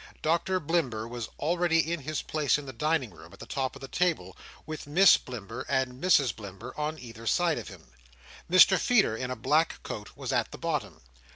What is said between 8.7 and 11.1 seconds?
Feeder in a black coat was at the bottom.